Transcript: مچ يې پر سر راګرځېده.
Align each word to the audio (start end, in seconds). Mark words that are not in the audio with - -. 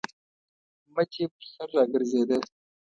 مچ 0.93 1.11
يې 1.19 1.25
پر 1.33 1.45
سر 1.53 1.69
راګرځېده. 1.77 2.37